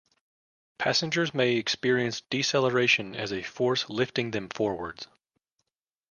Passengers 0.79 1.31
may 1.31 1.57
experience 1.57 2.21
deceleration 2.21 3.15
as 3.15 3.31
a 3.31 3.43
force 3.43 3.87
lifting 3.87 4.31
them 4.31 4.49
forwards. 4.49 5.07